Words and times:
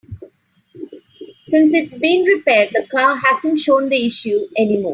Since 1.43 1.75
it's 1.75 1.95
been 1.95 2.23
repaired, 2.23 2.69
the 2.73 2.87
car 2.87 3.15
hasn't 3.15 3.59
shown 3.59 3.87
the 3.89 4.03
issue 4.03 4.47
any 4.57 4.77
more. 4.79 4.89